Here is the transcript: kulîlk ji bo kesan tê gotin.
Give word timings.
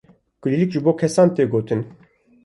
kulîlk 0.41 0.69
ji 0.75 0.79
bo 0.85 0.91
kesan 0.99 1.27
tê 1.35 1.43
gotin. 1.51 1.81